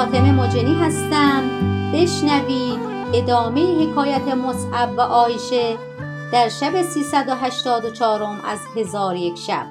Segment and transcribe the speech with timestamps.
[0.00, 1.50] فاطمه مجنی هستم.
[1.94, 2.78] بشنوید
[3.14, 5.78] ادامه حکایت مصعب و آیشه
[6.32, 9.66] در شب 384 از هزار یک شب.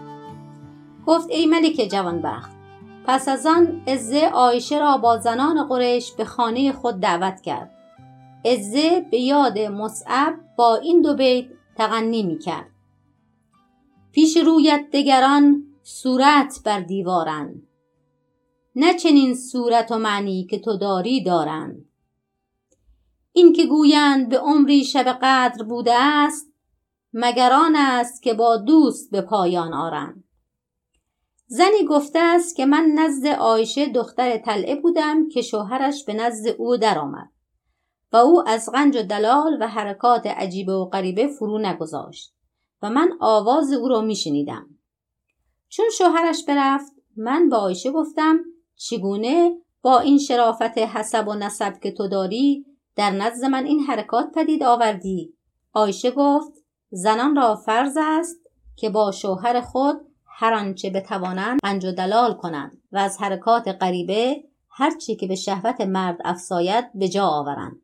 [1.07, 2.51] گفت ای ملک جوانبخت
[3.07, 7.71] پس از آن عزه آیشه را با زنان قریش به خانه خود دعوت کرد.
[8.45, 11.45] عزه به یاد مصعب با این دو بیت
[11.77, 12.69] تغنی می کرد.
[14.11, 17.68] پیش رویت دگران صورت بر دیوارند.
[18.75, 21.85] نه چنین صورت و معنی که تو داری دارند.
[23.31, 26.53] این که گویند به عمری شب قدر بوده است
[27.13, 30.23] مگر آن است که با دوست به پایان آرند.
[31.47, 36.77] زنی گفته است که من نزد عایشه دختر طلعه بودم که شوهرش به نزد او
[36.77, 37.29] درآمد
[38.11, 42.33] و او از غنج و دلال و حرکات عجیبه و غریبه فرو نگذاشت
[42.81, 44.69] و من آواز او را میشنیدم.
[45.69, 48.39] چون شوهرش برفت من به عایشه گفتم
[48.79, 54.31] چگونه با این شرافت حسب و نسب که تو داری در نزد من این حرکات
[54.35, 55.33] پدید آوردی؟
[55.73, 56.53] آیشه گفت
[56.89, 58.39] زنان را فرض است
[58.75, 64.43] که با شوهر خود هر آنچه بتوانند انج و دلال کنند و از حرکات غریبه
[64.69, 67.81] هرچی که به شهوت مرد افساید به جا آورند.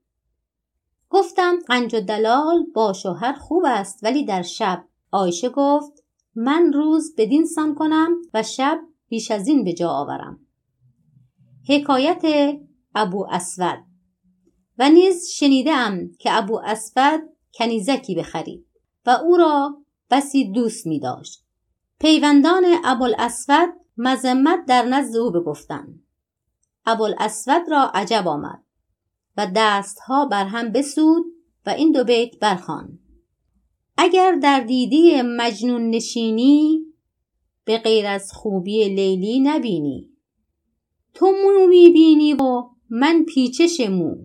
[1.10, 4.84] گفتم قنج و دلال با شوهر خوب است ولی در شب.
[5.12, 6.04] آیشه گفت
[6.36, 10.40] من روز بدین سان کنم و شب بیش از این به جا آورم.
[11.68, 12.24] حکایت
[12.96, 13.84] ابو اسود.
[14.78, 17.22] و نیز شنیدم که ابو اسود
[17.54, 18.66] کنیزکی بخرید
[19.06, 19.78] و او را
[20.12, 21.46] بسی دوست می داشت.
[22.00, 26.04] پیوندان ابوالاسود مذمت در نزد او بگفتند.
[26.86, 28.64] ابوالاسود را عجب آمد
[29.38, 31.26] و دستها بر هم بسود
[31.66, 33.00] و این دو بیت برخوان.
[33.98, 36.82] اگر در دیدی مجنون نشینی
[37.66, 40.15] به غیر از خوبی لیلی نبینی.
[41.16, 44.16] تو مو می‌بینی و من پیچش مو.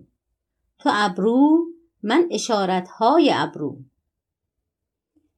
[0.79, 1.65] تو ابرو
[2.03, 3.77] من اشارتهای ابرو.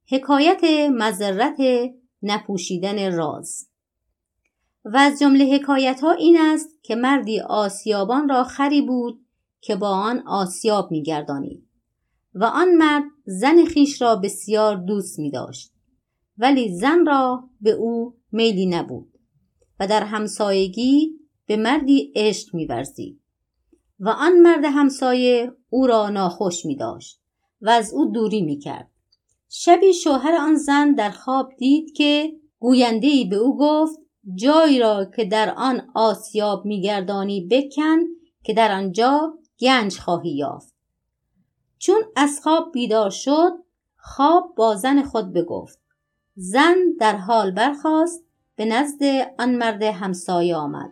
[0.06, 1.58] حکایت مذرت
[2.24, 3.70] نپوشیدن راز.
[4.86, 9.26] و از جمله حکایت ها این است که مردی آسیابان را خری بود
[9.62, 11.68] که با آن آسیاب میگردانید.
[12.36, 15.74] و آن مرد زن خیش را بسیار دوست می داشت
[16.38, 19.18] ولی زن را به او میلی نبود
[19.80, 23.20] و در همسایگی به مردی عشق میورزید
[24.00, 27.20] و آن مرد همسایه او را ناخوش می داشت
[27.62, 28.90] و از او دوری می کرد.
[29.50, 34.00] شبی شوهر آن زن در خواب دید که گویندهی به او گفت
[34.36, 38.00] جایی را که در آن آسیاب میگردانی بکن
[38.44, 40.74] که در آنجا گنج خواهی یافت.
[41.78, 43.52] چون از خواب بیدار شد
[43.98, 45.80] خواب با زن خود بگفت.
[46.36, 48.26] زن در حال برخاست
[48.56, 49.04] به نزد
[49.40, 50.92] آن مرد همسایه آمد.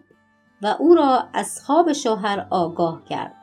[0.64, 3.34] و او را از خواب شوهر آگاه کرد.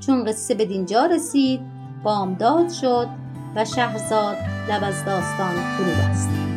[0.00, 1.60] چون قصه به دینجا رسید
[2.02, 3.08] بامداد شد
[3.56, 4.36] و شهرزاد
[4.68, 6.53] لب از داستان فرو بست.